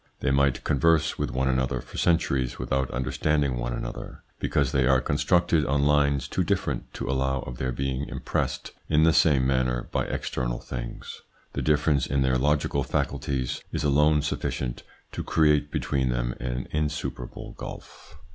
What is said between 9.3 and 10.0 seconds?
manner